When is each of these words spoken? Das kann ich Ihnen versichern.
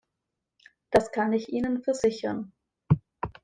Das 0.89 1.11
kann 1.11 1.31
ich 1.31 1.49
Ihnen 1.49 1.83
versichern. 1.83 2.53